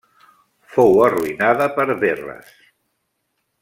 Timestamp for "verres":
2.07-2.53